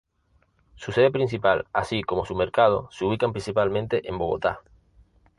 Su 0.77 0.91
sede 0.91 1.11
principal, 1.11 1.67
así 1.73 2.01
como 2.01 2.25
su 2.25 2.33
mercado, 2.33 2.89
se 2.91 3.05
ubican 3.05 3.33
principalmente 3.33 4.09
en 4.09 4.17
Bogotá. 4.17 4.61